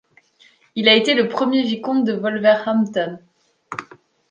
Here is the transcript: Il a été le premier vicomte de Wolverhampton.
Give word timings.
Il 0.73 0.89
a 0.89 0.95
été 0.95 1.13
le 1.13 1.27
premier 1.27 1.61
vicomte 1.61 2.03
de 2.05 2.13
Wolverhampton. 2.13 3.19